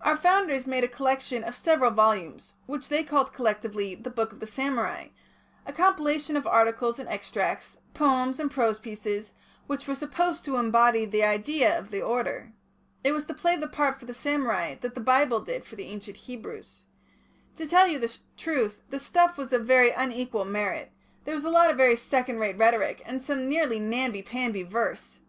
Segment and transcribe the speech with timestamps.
[0.00, 4.40] Our Founders made a collection of several volumes, which they called, collectively, the Book of
[4.40, 5.10] the Samurai,
[5.64, 9.34] a compilation of articles and extracts, poems and prose pieces,
[9.68, 12.50] which were supposed to embody the idea of the order.
[13.04, 15.86] It was to play the part for the samurai that the Bible did for the
[15.86, 16.86] ancient Hebrews.
[17.54, 20.90] To tell you the truth, the stuff was of very unequal merit;
[21.24, 25.20] there was a lot of very second rate rhetoric, and some nearly namby pamby verse.